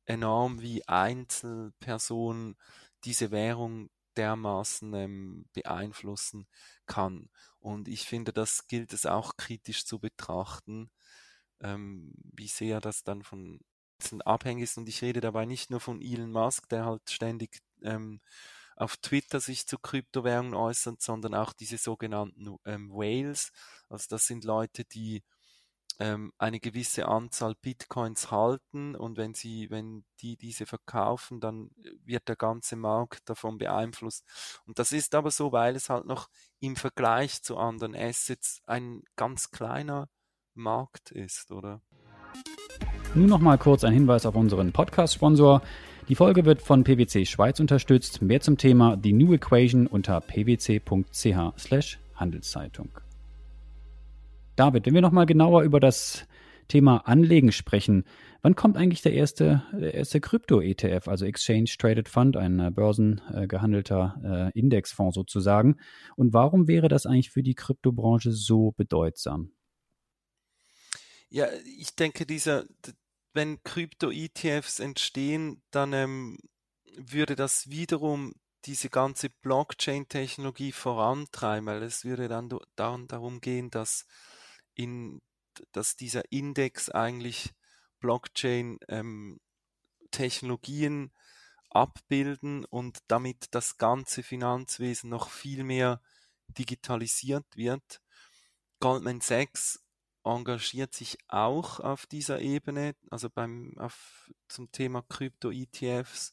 enorm, 0.07 0.63
wie 0.63 0.87
Einzelpersonen 0.89 2.57
diese 3.05 3.31
Währung 3.31 3.91
dermaßen 4.19 4.93
ähm, 4.95 5.47
beeinflussen 5.53 6.47
kann. 6.87 7.31
Und 7.61 7.89
ich 7.89 8.07
finde, 8.07 8.33
das 8.33 8.67
gilt 8.67 8.93
es 8.93 9.07
auch 9.07 9.37
kritisch 9.37 9.85
zu 9.87 9.99
betrachten, 9.99 10.91
ähm, 11.61 12.13
wie 12.35 12.49
sehr 12.49 12.81
das 12.81 13.05
dann 13.05 13.23
von 13.23 13.61
abhängig 14.25 14.65
ist. 14.65 14.79
Und 14.79 14.89
ich 14.89 15.03
rede 15.03 15.21
dabei 15.21 15.45
nicht 15.47 15.71
nur 15.71 15.81
von 15.81 16.01
Elon 16.03 16.31
Musk, 16.33 16.69
der 16.69 16.85
halt 16.85 17.11
ständig 17.11 17.61
ähm, 17.83 18.21
auf 18.77 18.97
Twitter 18.97 19.41
sich 19.41 19.67
zu 19.67 19.79
Kryptowährungen 19.79 20.55
äußert, 20.55 21.03
sondern 21.03 21.35
auch 21.35 21.53
diese 21.53 21.79
sogenannten 21.79 22.57
ähm, 22.65 22.91
Whales. 22.91 23.51
Also 23.89 24.07
das 24.11 24.27
sind 24.27 24.45
Leute, 24.45 24.85
die 24.85 25.25
ähm, 25.99 26.33
eine 26.39 26.61
gewisse 26.61 27.09
Anzahl 27.09 27.55
Bitcoins 27.61 28.31
halten 28.31 28.95
und 28.95 29.17
wenn 29.17 29.35
sie, 29.35 29.71
wenn 29.71 30.05
die 30.21 30.37
diese 30.37 30.67
verkaufen, 30.67 31.41
dann 31.41 31.71
wird 32.05 32.29
der 32.29 32.37
ganze 32.37 32.77
Markt 32.77 33.29
davon 33.29 33.59
beeinflusst. 33.59 34.25
Und 34.67 34.79
das 34.79 34.93
ist 34.93 35.15
aber 35.15 35.31
so, 35.31 35.53
weil 35.53 35.77
es 35.77 35.91
halt 35.91 36.07
noch 36.07 36.29
im 36.61 36.77
Vergleich 36.77 37.43
zu 37.43 37.57
anderen 37.57 37.97
Assets 37.97 38.63
ein 38.67 39.03
ganz 39.17 39.51
kleiner 39.51 40.09
Markt 40.55 41.11
ist, 41.11 41.51
oder? 41.51 41.83
Nun 43.15 43.27
noch 43.27 43.41
mal 43.41 43.59
kurz 43.59 43.85
ein 43.85 43.93
Hinweis 43.93 44.27
auf 44.27 44.35
unseren 44.35 44.73
Podcast-Sponsor. 44.73 45.63
Die 46.09 46.15
Folge 46.15 46.45
wird 46.45 46.63
von 46.63 46.85
PwC 46.85 47.27
Schweiz 47.27 47.59
unterstützt. 47.61 48.23
Mehr 48.23 48.41
zum 48.41 48.57
Thema 48.57 48.99
The 49.03 49.13
New 49.13 49.35
Equation 49.35 49.87
unter 49.87 50.21
pwc.ch/handelszeitung. 50.21 53.08
David, 54.59 54.87
wenn 54.87 54.95
wir 54.95 55.03
nochmal 55.03 55.27
genauer 55.27 55.63
über 55.63 55.79
das 55.79 56.27
Thema 56.67 57.07
Anlegen 57.07 57.53
sprechen, 57.53 58.03
wann 58.43 58.57
kommt 58.57 58.77
eigentlich 58.77 59.03
der 59.03 59.13
erste, 59.13 59.63
der 59.73 59.95
erste 59.95 60.21
Krypto-ETF, 60.21 61.07
also 61.07 61.27
Exchange 61.27 61.71
Traded 61.79 62.09
Fund, 62.09 62.37
ein 62.37 62.59
äh, 62.59 62.71
börsengehandelter 62.73 64.51
äh, 64.53 64.59
Indexfonds 64.59 65.15
sozusagen? 65.15 65.77
Und 66.17 66.33
warum 66.33 66.67
wäre 66.67 66.89
das 66.89 67.07
eigentlich 67.07 67.31
für 67.31 67.45
die 67.45 67.55
Kryptobranche 67.55 68.33
so 68.33 68.73
bedeutsam? 68.73 69.53
Ja, 71.31 71.47
ich 71.79 71.95
denke, 71.95 72.27
dieser, 72.27 72.65
wenn 73.35 73.63
Krypto-ETFs 73.63 74.81
entstehen, 74.81 75.63
dann 75.71 75.93
ähm, 75.93 76.39
würde 76.97 77.37
das 77.37 77.71
wiederum 77.71 78.33
diese 78.65 78.91
ganze 78.91 79.31
Blockchain-Technologie 79.31 80.73
vorantreiben, 80.73 81.67
weil 81.67 81.85
es 81.85 82.05
würde 82.05 82.27
dann, 82.27 82.51
dann 82.75 83.07
darum 83.07 83.41
gehen, 83.41 83.71
dass 83.71 84.05
in, 84.79 85.21
dass 85.73 85.97
dieser 85.97 86.23
Index 86.31 86.89
eigentlich 86.89 87.53
Blockchain-Technologien 88.01 90.93
ähm, 90.93 91.11
abbilden 91.71 92.65
und 92.65 93.01
damit 93.09 93.47
das 93.51 93.77
ganze 93.77 94.23
Finanzwesen 94.23 95.11
noch 95.11 95.31
viel 95.31 95.65
mehr 95.65 96.01
digitalisiert 96.47 97.45
wird. 97.57 98.01
Goldman 98.81 99.21
Sachs 99.21 99.85
engagiert 100.25 100.95
sich 100.95 101.19
auch 101.29 101.81
auf 101.81 102.07
dieser 102.07 102.41
Ebene, 102.41 102.95
also 103.11 103.29
beim 103.29 103.75
auf, 103.79 104.31
zum 104.49 104.71
Thema 104.71 105.03
Krypto-ETFs. 105.03 106.33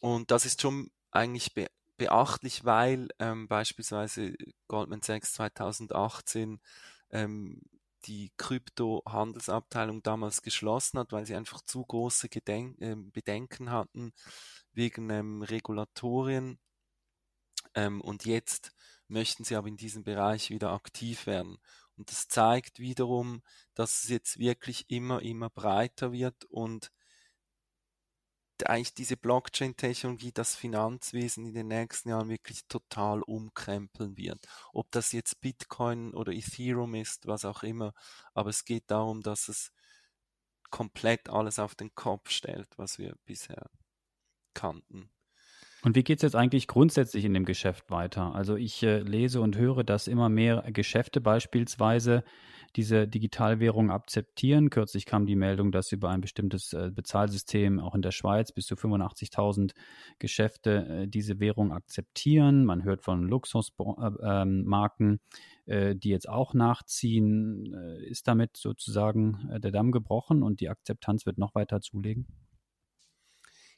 Und 0.00 0.30
das 0.30 0.44
ist 0.44 0.60
schon 0.60 0.90
eigentlich 1.10 1.54
be 1.54 1.66
beachtlich, 1.96 2.64
weil 2.64 3.06
ähm, 3.20 3.46
beispielsweise 3.46 4.34
Goldman 4.66 5.02
Sachs 5.02 5.34
2018 5.34 6.60
ähm, 7.14 7.62
die 8.06 8.32
Krypto-Handelsabteilung 8.36 10.02
damals 10.02 10.42
geschlossen 10.42 10.98
hat, 10.98 11.12
weil 11.12 11.24
sie 11.24 11.34
einfach 11.34 11.62
zu 11.62 11.82
große 11.84 12.28
Gedenk 12.28 12.78
äh, 12.80 12.96
Bedenken 12.96 13.70
hatten 13.70 14.12
wegen 14.72 15.08
ähm, 15.10 15.42
Regulatorien. 15.42 16.58
Ähm, 17.74 18.00
und 18.02 18.26
jetzt 18.26 18.72
möchten 19.08 19.44
sie 19.44 19.56
aber 19.56 19.68
in 19.68 19.76
diesem 19.76 20.04
Bereich 20.04 20.50
wieder 20.50 20.72
aktiv 20.72 21.26
werden. 21.26 21.56
Und 21.96 22.10
das 22.10 22.28
zeigt 22.28 22.78
wiederum, 22.78 23.42
dass 23.74 24.02
es 24.02 24.10
jetzt 24.10 24.38
wirklich 24.38 24.90
immer, 24.90 25.22
immer 25.22 25.48
breiter 25.48 26.12
wird 26.12 26.44
und 26.46 26.90
eigentlich 28.66 28.94
diese 28.94 29.16
Blockchain-Technologie 29.16 30.32
das 30.32 30.54
Finanzwesen 30.54 31.46
in 31.46 31.54
den 31.54 31.68
nächsten 31.68 32.10
Jahren 32.10 32.28
wirklich 32.28 32.66
total 32.68 33.22
umkrempeln 33.22 34.16
wird. 34.16 34.46
Ob 34.72 34.90
das 34.90 35.12
jetzt 35.12 35.40
Bitcoin 35.40 36.14
oder 36.14 36.32
Ethereum 36.32 36.94
ist, 36.94 37.26
was 37.26 37.44
auch 37.44 37.62
immer, 37.62 37.92
aber 38.32 38.50
es 38.50 38.64
geht 38.64 38.84
darum, 38.88 39.22
dass 39.22 39.48
es 39.48 39.72
komplett 40.70 41.28
alles 41.28 41.58
auf 41.58 41.74
den 41.74 41.94
Kopf 41.94 42.30
stellt, 42.30 42.68
was 42.76 42.98
wir 42.98 43.14
bisher 43.24 43.70
kannten. 44.54 45.10
Und 45.82 45.96
wie 45.96 46.02
geht 46.02 46.18
es 46.18 46.22
jetzt 46.22 46.36
eigentlich 46.36 46.66
grundsätzlich 46.66 47.26
in 47.26 47.34
dem 47.34 47.44
Geschäft 47.44 47.90
weiter? 47.90 48.34
Also 48.34 48.56
ich 48.56 48.82
äh, 48.82 49.00
lese 49.00 49.42
und 49.42 49.56
höre, 49.56 49.84
dass 49.84 50.08
immer 50.08 50.30
mehr 50.30 50.64
Geschäfte 50.72 51.20
beispielsweise 51.20 52.24
diese 52.76 53.06
Digitalwährung 53.08 53.90
akzeptieren. 53.90 54.70
Kürzlich 54.70 55.06
kam 55.06 55.26
die 55.26 55.36
Meldung, 55.36 55.72
dass 55.72 55.92
über 55.92 56.10
ein 56.10 56.20
bestimmtes 56.20 56.72
äh, 56.72 56.90
Bezahlsystem 56.92 57.80
auch 57.80 57.94
in 57.94 58.02
der 58.02 58.10
Schweiz 58.10 58.52
bis 58.52 58.66
zu 58.66 58.74
85.000 58.74 59.72
Geschäfte 60.18 60.86
äh, 60.86 61.08
diese 61.08 61.40
Währung 61.40 61.72
akzeptieren. 61.72 62.64
Man 62.64 62.84
hört 62.84 63.02
von 63.02 63.22
Luxusmarken, 63.28 65.20
äh, 65.66 65.94
die 65.96 66.10
jetzt 66.10 66.28
auch 66.28 66.54
nachziehen. 66.54 67.72
Ist 68.04 68.28
damit 68.28 68.56
sozusagen 68.56 69.48
der 69.60 69.70
Damm 69.70 69.92
gebrochen 69.92 70.42
und 70.42 70.60
die 70.60 70.68
Akzeptanz 70.68 71.26
wird 71.26 71.38
noch 71.38 71.54
weiter 71.54 71.80
zulegen? 71.80 72.26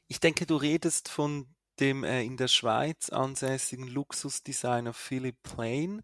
Ich 0.07 0.19
denke, 0.19 0.45
du 0.45 0.55
redest 0.55 1.09
von 1.09 1.47
dem 1.79 2.03
äh, 2.03 2.23
in 2.23 2.37
der 2.37 2.47
Schweiz 2.47 3.09
ansässigen 3.09 3.87
Luxusdesigner 3.87 4.93
Philip 4.93 5.37
Plain, 5.43 6.01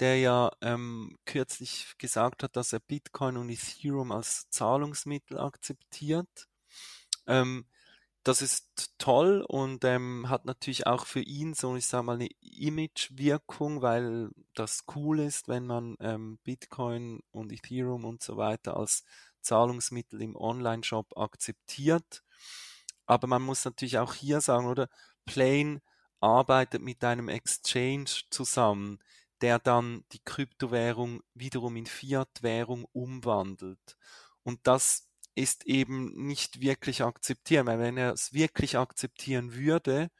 der 0.00 0.18
ja 0.18 0.50
ähm, 0.60 1.18
kürzlich 1.24 1.94
gesagt 1.98 2.42
hat, 2.42 2.56
dass 2.56 2.72
er 2.72 2.80
Bitcoin 2.80 3.36
und 3.36 3.50
Ethereum 3.50 4.12
als 4.12 4.48
Zahlungsmittel 4.50 5.38
akzeptiert. 5.38 6.48
Ähm, 7.26 7.66
das 8.24 8.42
ist 8.42 8.92
toll 8.98 9.42
und 9.48 9.84
ähm, 9.84 10.28
hat 10.28 10.44
natürlich 10.44 10.86
auch 10.86 11.06
für 11.06 11.20
ihn 11.20 11.54
so, 11.54 11.76
ich 11.76 11.86
sage 11.86 12.04
mal, 12.04 12.16
eine 12.16 12.28
Imagewirkung, 12.40 13.80
weil 13.80 14.30
das 14.54 14.84
cool 14.94 15.20
ist, 15.20 15.48
wenn 15.48 15.66
man 15.66 15.96
ähm, 16.00 16.38
Bitcoin 16.44 17.20
und 17.30 17.52
Ethereum 17.52 18.04
und 18.04 18.22
so 18.22 18.36
weiter 18.36 18.76
als 18.76 19.04
Zahlungsmittel 19.40 20.20
im 20.20 20.36
Online-Shop 20.36 21.16
akzeptiert. 21.16 22.22
Aber 23.06 23.26
man 23.28 23.42
muss 23.42 23.64
natürlich 23.64 23.98
auch 23.98 24.12
hier 24.14 24.40
sagen, 24.42 24.66
oder 24.66 24.90
Plane 25.24 25.80
arbeitet 26.20 26.82
mit 26.82 27.02
einem 27.04 27.28
Exchange 27.28 28.10
zusammen, 28.30 28.98
der 29.40 29.58
dann 29.58 30.04
die 30.12 30.20
Kryptowährung 30.24 31.22
wiederum 31.34 31.76
in 31.76 31.86
Fiat-Währung 31.86 32.86
umwandelt. 32.92 33.96
Und 34.42 34.66
das 34.66 35.08
ist 35.34 35.66
eben 35.66 36.26
nicht 36.26 36.60
wirklich 36.60 37.02
akzeptieren, 37.02 37.66
weil 37.66 37.78
wenn 37.78 37.96
er 37.96 38.12
es 38.12 38.32
wirklich 38.32 38.76
akzeptieren 38.76 39.54
würde, 39.54 40.10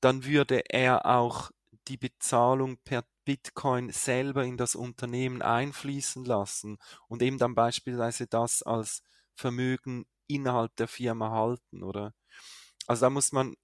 dann 0.00 0.24
würde 0.24 0.62
er 0.68 1.06
auch 1.06 1.50
die 1.88 1.96
Bezahlung 1.96 2.78
per 2.78 3.04
Bitcoin 3.24 3.90
selber 3.90 4.44
in 4.44 4.56
das 4.56 4.76
Unternehmen 4.76 5.42
einfließen 5.42 6.24
lassen 6.24 6.78
und 7.08 7.22
eben 7.22 7.38
dann 7.38 7.54
beispielsweise 7.54 8.26
das 8.26 8.62
als 8.62 9.02
Vermögen 9.34 10.06
innerhalb 10.28 10.74
der 10.76 10.88
Firma 10.88 11.30
halten, 11.30 11.82
oder? 11.82 12.14
Also 12.86 13.06
da 13.06 13.10
muss 13.10 13.32
man 13.32 13.56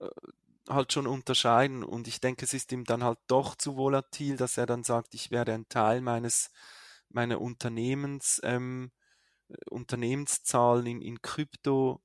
äh, 0.00 0.08
halt 0.68 0.92
schon 0.92 1.06
unterscheiden 1.06 1.82
und 1.84 2.08
ich 2.08 2.20
denke, 2.20 2.44
es 2.44 2.54
ist 2.54 2.72
ihm 2.72 2.84
dann 2.84 3.02
halt 3.02 3.18
doch 3.26 3.54
zu 3.54 3.76
volatil, 3.76 4.36
dass 4.36 4.58
er 4.58 4.66
dann 4.66 4.84
sagt, 4.84 5.14
ich 5.14 5.30
werde 5.30 5.54
einen 5.54 5.68
Teil 5.68 6.00
meines 6.00 6.50
meiner 7.10 7.40
Unternehmens 7.40 8.40
ähm, 8.44 8.92
Unternehmenszahlen 9.70 10.86
in, 10.86 11.00
in 11.00 11.22
Krypto 11.22 12.02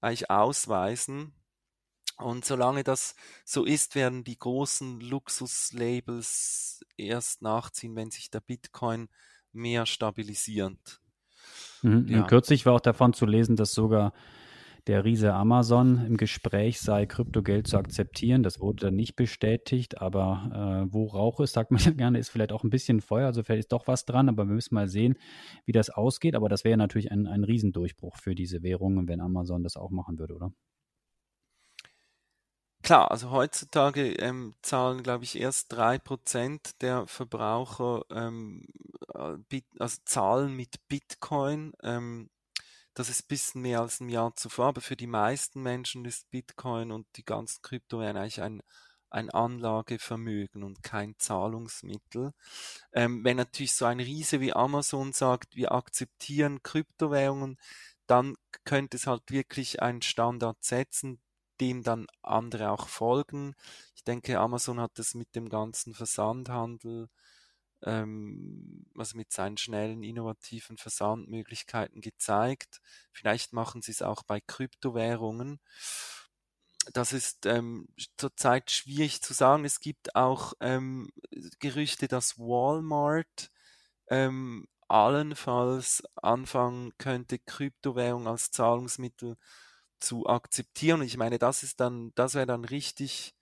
eigentlich 0.00 0.30
ausweisen. 0.30 1.34
Und 2.18 2.44
solange 2.44 2.84
das 2.84 3.16
so 3.44 3.64
ist, 3.64 3.94
werden 3.94 4.22
die 4.22 4.38
großen 4.38 5.00
Luxuslabels 5.00 6.84
erst 6.96 7.42
nachziehen, 7.42 7.96
wenn 7.96 8.10
sich 8.10 8.30
der 8.30 8.40
Bitcoin 8.40 9.08
mehr 9.52 9.86
stabilisiert. 9.86 11.00
Mhm. 11.82 12.06
Ja. 12.08 12.26
Kürzlich 12.26 12.66
war 12.66 12.74
auch 12.74 12.80
davon 12.80 13.14
zu 13.14 13.26
lesen, 13.26 13.56
dass 13.56 13.72
sogar 13.72 14.12
der 14.86 15.04
Riese 15.04 15.32
Amazon 15.32 16.04
im 16.06 16.16
Gespräch 16.16 16.80
sei, 16.80 17.06
Kryptogeld 17.06 17.66
zu 17.66 17.78
akzeptieren. 17.78 18.42
Das 18.42 18.60
wurde 18.60 18.86
dann 18.86 18.96
nicht 18.96 19.16
bestätigt, 19.16 20.00
aber 20.00 20.84
äh, 20.88 20.92
wo 20.92 21.06
Rauch 21.06 21.40
ist, 21.40 21.54
sagt 21.54 21.70
man 21.70 21.80
ja 21.82 21.92
gerne, 21.92 22.18
ist 22.18 22.28
vielleicht 22.28 22.52
auch 22.52 22.64
ein 22.64 22.70
bisschen 22.70 23.00
Feuer, 23.00 23.26
also 23.26 23.42
vielleicht 23.42 23.60
ist 23.60 23.72
doch 23.72 23.86
was 23.86 24.04
dran, 24.04 24.28
aber 24.28 24.46
wir 24.46 24.54
müssen 24.54 24.74
mal 24.74 24.88
sehen, 24.88 25.16
wie 25.64 25.72
das 25.72 25.90
ausgeht. 25.90 26.34
Aber 26.36 26.48
das 26.48 26.64
wäre 26.64 26.76
natürlich 26.76 27.10
ein, 27.10 27.26
ein 27.26 27.44
Riesendurchbruch 27.44 28.16
für 28.16 28.34
diese 28.34 28.62
Währungen, 28.62 29.08
wenn 29.08 29.20
Amazon 29.20 29.62
das 29.62 29.76
auch 29.76 29.90
machen 29.90 30.18
würde, 30.18 30.34
oder? 30.34 30.52
Klar, 32.82 33.10
also 33.10 33.30
heutzutage 33.30 34.12
ähm, 34.16 34.54
zahlen, 34.60 35.02
glaube 35.02 35.24
ich, 35.24 35.40
erst 35.40 35.72
drei 35.72 35.98
Prozent 35.98 36.82
der 36.82 37.06
Verbraucher 37.06 38.02
ähm, 38.10 38.66
äh, 39.14 39.62
also 39.78 39.98
zahlen 40.04 40.54
mit 40.54 40.86
Bitcoin. 40.88 41.72
Ähm, 41.82 42.28
das 42.94 43.08
ist 43.08 43.24
ein 43.24 43.28
bisschen 43.28 43.62
mehr 43.62 43.80
als 43.80 44.00
ein 44.00 44.08
Jahr 44.08 44.34
zuvor, 44.36 44.66
aber 44.66 44.80
für 44.80 44.96
die 44.96 45.06
meisten 45.08 45.62
Menschen 45.62 46.04
ist 46.04 46.30
Bitcoin 46.30 46.92
und 46.92 47.06
die 47.16 47.24
ganzen 47.24 47.60
Kryptowährungen 47.62 48.16
eigentlich 48.16 48.40
ein, 48.40 48.62
ein 49.10 49.30
Anlagevermögen 49.30 50.62
und 50.62 50.82
kein 50.82 51.14
Zahlungsmittel. 51.18 52.32
Ähm, 52.92 53.24
wenn 53.24 53.36
natürlich 53.36 53.74
so 53.74 53.84
ein 53.84 54.00
Riese 54.00 54.40
wie 54.40 54.52
Amazon 54.52 55.12
sagt, 55.12 55.56
wir 55.56 55.72
akzeptieren 55.72 56.62
Kryptowährungen, 56.62 57.58
dann 58.06 58.36
könnte 58.64 58.96
es 58.96 59.06
halt 59.06 59.30
wirklich 59.30 59.82
einen 59.82 60.02
Standard 60.02 60.62
setzen, 60.62 61.20
dem 61.60 61.82
dann 61.82 62.06
andere 62.22 62.70
auch 62.70 62.88
folgen. 62.88 63.54
Ich 63.96 64.04
denke, 64.04 64.38
Amazon 64.38 64.80
hat 64.80 64.92
das 64.96 65.14
mit 65.14 65.34
dem 65.34 65.48
ganzen 65.48 65.94
Versandhandel, 65.94 67.08
ähm, 67.84 68.86
also 68.96 69.16
mit 69.16 69.32
seinen 69.32 69.56
schnellen, 69.56 70.02
innovativen 70.02 70.76
Versandmöglichkeiten 70.78 72.00
gezeigt. 72.00 72.80
Vielleicht 73.12 73.52
machen 73.52 73.82
sie 73.82 73.92
es 73.92 74.02
auch 74.02 74.22
bei 74.22 74.40
Kryptowährungen. 74.40 75.60
Das 76.92 77.12
ist 77.12 77.46
ähm, 77.46 77.88
zurzeit 78.16 78.70
schwierig 78.70 79.22
zu 79.22 79.32
sagen. 79.32 79.64
Es 79.64 79.80
gibt 79.80 80.14
auch 80.16 80.52
ähm, 80.60 81.10
Gerüchte, 81.58 82.08
dass 82.08 82.38
Walmart 82.38 83.50
ähm, 84.08 84.66
allenfalls 84.88 86.02
anfangen 86.16 86.92
könnte, 86.98 87.38
Kryptowährung 87.38 88.28
als 88.28 88.50
Zahlungsmittel 88.50 89.36
zu 90.00 90.26
akzeptieren. 90.26 91.00
Und 91.00 91.06
ich 91.06 91.16
meine, 91.16 91.38
das 91.38 91.62
ist 91.62 91.80
dann, 91.80 92.12
das 92.14 92.34
wäre 92.34 92.46
dann 92.46 92.64
richtig, 92.64 93.34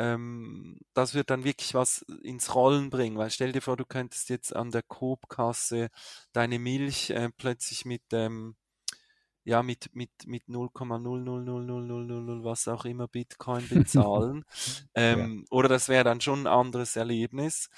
ähm, 0.00 0.78
das 0.94 1.12
wird 1.12 1.28
dann 1.28 1.44
wirklich 1.44 1.74
was 1.74 2.00
ins 2.22 2.54
Rollen 2.54 2.88
bringen, 2.88 3.18
weil 3.18 3.30
stell 3.30 3.52
dir 3.52 3.60
vor, 3.60 3.76
du 3.76 3.84
könntest 3.84 4.30
jetzt 4.30 4.56
an 4.56 4.70
der 4.70 4.82
Coop-Kasse 4.82 5.90
deine 6.32 6.58
Milch 6.58 7.10
äh, 7.10 7.28
plötzlich 7.36 7.84
mit 7.84 8.02
ähm, 8.12 8.56
ja, 9.44 9.62
mit, 9.62 9.94
mit, 9.94 10.10
mit 10.26 10.44
0,0000000 10.48 12.44
was 12.44 12.68
auch 12.68 12.84
immer 12.84 13.08
Bitcoin 13.08 13.68
bezahlen. 13.68 14.44
ähm, 14.94 15.40
ja. 15.40 15.44
Oder 15.50 15.68
das 15.68 15.88
wäre 15.88 16.04
dann 16.04 16.20
schon 16.20 16.42
ein 16.42 16.46
anderes 16.46 16.96
Erlebnis. 16.96 17.68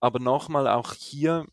Aber 0.00 0.18
nochmal, 0.18 0.66
auch 0.68 0.94
hier 0.94 1.46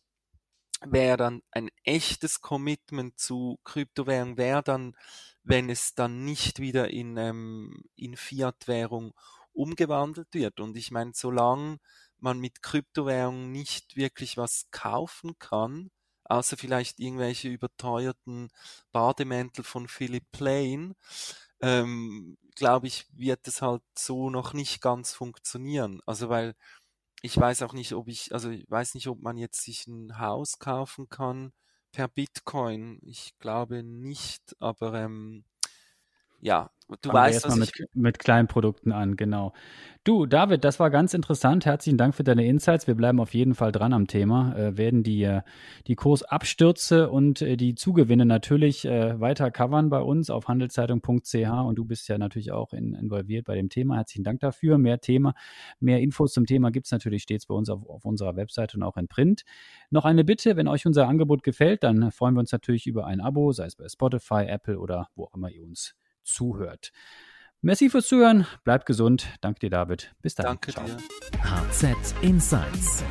wäre 0.84 1.16
dann 1.16 1.42
ein 1.52 1.70
echtes 1.84 2.40
Commitment 2.40 3.18
zu 3.18 3.58
Kryptowährung, 3.64 4.36
wäre 4.36 4.62
dann 4.62 4.94
wenn 5.42 5.70
es 5.70 5.94
dann 5.94 6.24
nicht 6.24 6.60
wieder 6.60 6.90
in, 6.90 7.16
ähm, 7.16 7.82
in 7.96 8.16
Fiat-Währung 8.16 9.14
umgewandelt 9.60 10.28
wird. 10.32 10.60
Und 10.60 10.76
ich 10.76 10.90
meine, 10.90 11.12
solange 11.14 11.78
man 12.18 12.38
mit 12.38 12.62
Kryptowährungen 12.62 13.52
nicht 13.52 13.96
wirklich 13.96 14.36
was 14.36 14.66
kaufen 14.70 15.38
kann, 15.38 15.90
außer 16.24 16.56
vielleicht 16.56 17.00
irgendwelche 17.00 17.48
überteuerten 17.48 18.50
Bademäntel 18.92 19.64
von 19.64 19.88
Philip 19.88 20.24
Plain, 20.32 20.94
ähm, 21.60 22.38
glaube 22.54 22.86
ich, 22.86 23.06
wird 23.12 23.46
es 23.48 23.62
halt 23.62 23.82
so 23.96 24.30
noch 24.30 24.52
nicht 24.52 24.80
ganz 24.80 25.12
funktionieren. 25.12 26.00
Also 26.06 26.28
weil 26.28 26.54
ich 27.22 27.36
weiß 27.36 27.62
auch 27.62 27.74
nicht, 27.74 27.92
ob 27.92 28.08
ich, 28.08 28.32
also 28.32 28.50
ich 28.50 28.70
weiß 28.70 28.94
nicht, 28.94 29.08
ob 29.08 29.20
man 29.20 29.36
jetzt 29.36 29.62
sich 29.62 29.86
ein 29.86 30.18
Haus 30.18 30.58
kaufen 30.58 31.08
kann, 31.08 31.52
per 31.92 32.08
Bitcoin. 32.08 32.98
Ich 33.02 33.38
glaube 33.38 33.82
nicht, 33.82 34.56
aber 34.60 34.94
ähm, 34.94 35.44
ja, 36.40 36.70
du 37.00 37.10
Fangen 37.10 37.24
weißt, 37.24 37.46
was 37.46 37.56
mit, 37.56 37.72
ich... 37.74 37.86
mit 37.94 38.18
kleinen 38.18 38.48
Produkten 38.48 38.92
an, 38.92 39.16
genau. 39.16 39.52
Du, 40.02 40.24
David, 40.24 40.64
das 40.64 40.80
war 40.80 40.88
ganz 40.88 41.12
interessant. 41.12 41.66
Herzlichen 41.66 41.98
Dank 41.98 42.14
für 42.14 42.24
deine 42.24 42.46
Insights. 42.46 42.86
Wir 42.86 42.94
bleiben 42.94 43.20
auf 43.20 43.34
jeden 43.34 43.54
Fall 43.54 43.70
dran 43.70 43.92
am 43.92 44.06
Thema, 44.06 44.56
äh, 44.56 44.78
werden 44.78 45.02
die, 45.02 45.22
äh, 45.24 45.42
die 45.88 45.94
Kursabstürze 45.94 47.10
und 47.10 47.42
äh, 47.42 47.58
die 47.58 47.74
Zugewinne 47.74 48.24
natürlich 48.24 48.86
äh, 48.86 49.20
weiter 49.20 49.50
covern 49.50 49.90
bei 49.90 50.00
uns 50.00 50.30
auf 50.30 50.48
handelszeitung.ch 50.48 51.34
und 51.34 51.74
du 51.74 51.84
bist 51.84 52.08
ja 52.08 52.16
natürlich 52.16 52.50
auch 52.50 52.72
in, 52.72 52.94
involviert 52.94 53.44
bei 53.44 53.56
dem 53.56 53.68
Thema. 53.68 53.96
Herzlichen 53.96 54.24
Dank 54.24 54.40
dafür. 54.40 54.78
Mehr 54.78 55.02
Thema, 55.02 55.34
mehr 55.80 56.00
Infos 56.00 56.32
zum 56.32 56.46
Thema 56.46 56.70
gibt 56.70 56.86
es 56.86 56.92
natürlich 56.92 57.24
stets 57.24 57.44
bei 57.44 57.54
uns 57.54 57.68
auf, 57.68 57.86
auf 57.86 58.06
unserer 58.06 58.36
Webseite 58.36 58.78
und 58.78 58.82
auch 58.82 58.96
in 58.96 59.06
Print. 59.06 59.42
Noch 59.90 60.06
eine 60.06 60.24
Bitte, 60.24 60.56
wenn 60.56 60.66
euch 60.66 60.86
unser 60.86 61.08
Angebot 61.08 61.42
gefällt, 61.42 61.82
dann 61.82 62.10
freuen 62.10 62.34
wir 62.34 62.40
uns 62.40 62.52
natürlich 62.52 62.86
über 62.86 63.06
ein 63.06 63.20
Abo, 63.20 63.52
sei 63.52 63.66
es 63.66 63.76
bei 63.76 63.86
Spotify, 63.86 64.46
Apple 64.46 64.78
oder 64.78 65.08
wo 65.14 65.24
auch 65.24 65.34
immer 65.34 65.50
ihr 65.50 65.62
uns 65.62 65.94
zuhört. 66.32 66.92
Merci 67.62 67.90
fürs 67.90 68.08
Zuhören, 68.08 68.46
bleibt 68.64 68.86
gesund. 68.86 69.26
Danke 69.42 69.60
dir, 69.60 69.70
David. 69.70 70.14
Bis 70.22 70.34
dann. 70.34 70.46
Danke 70.46 70.72
Ciao. 70.72 70.84
dir. 70.86 70.96
HZ 71.42 72.14
Insights 72.22 73.04